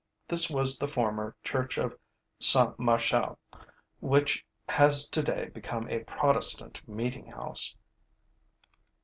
[0.27, 1.95] This was the former Church of
[2.39, 3.37] Saint Martial,
[3.99, 7.75] which has today become a Protestant meeting house.